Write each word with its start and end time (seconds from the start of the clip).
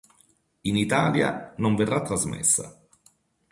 In 0.61 0.77
Italia 0.77 1.53
non 1.57 1.75
verrà 1.75 2.01
trasmessa. 2.01 2.75